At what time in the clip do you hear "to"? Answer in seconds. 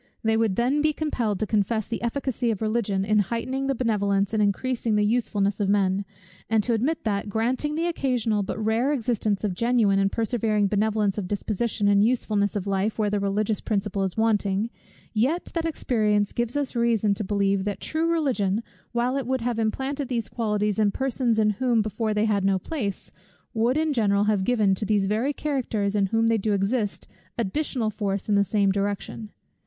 1.41-1.45, 6.63-6.73, 17.13-17.23, 24.73-24.83